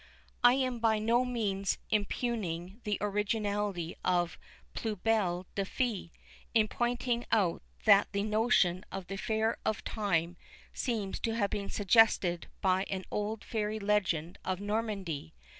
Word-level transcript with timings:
I 0.43 0.55
am 0.55 0.79
by 0.79 0.97
no 0.97 1.23
means 1.23 1.77
impugning 1.91 2.81
the 2.85 2.97
originality 3.01 3.95
of 4.03 4.39
Plus 4.73 4.95
Belle 5.03 5.45
que 5.55 5.63
Fée, 5.63 6.09
in 6.55 6.67
pointing 6.67 7.23
out 7.31 7.61
that 7.85 8.11
the 8.11 8.23
notion 8.23 8.83
of 8.91 9.05
the 9.05 9.15
Fair 9.17 9.57
of 9.63 9.83
Time 9.83 10.37
seems 10.73 11.19
to 11.19 11.35
have 11.35 11.51
been 11.51 11.69
suggested 11.69 12.47
by 12.61 12.85
an 12.89 13.05
old 13.11 13.43
fairy 13.43 13.77
legend 13.77 14.39
of 14.43 14.59
Normandy. 14.59 15.35